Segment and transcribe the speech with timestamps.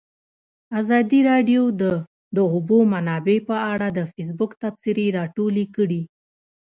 [0.79, 1.83] ازادي راډیو د
[2.35, 6.01] د اوبو منابع په اړه د فیسبوک تبصرې راټولې کړي.